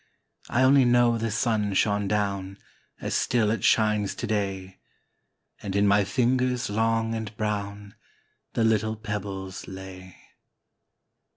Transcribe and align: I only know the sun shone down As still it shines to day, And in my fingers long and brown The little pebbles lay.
I 0.49 0.63
only 0.63 0.83
know 0.83 1.19
the 1.19 1.29
sun 1.29 1.75
shone 1.75 2.07
down 2.07 2.57
As 3.01 3.13
still 3.13 3.51
it 3.51 3.63
shines 3.63 4.15
to 4.15 4.25
day, 4.25 4.79
And 5.61 5.75
in 5.75 5.85
my 5.87 6.05
fingers 6.05 6.71
long 6.71 7.13
and 7.13 7.37
brown 7.37 7.93
The 8.53 8.63
little 8.63 8.95
pebbles 8.95 9.67
lay. 9.67 10.15